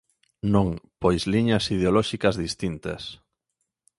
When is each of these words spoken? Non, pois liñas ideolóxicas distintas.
Non, 0.53 0.67
pois 1.01 1.19
liñas 1.33 1.65
ideolóxicas 1.75 2.35
distintas. 2.45 3.01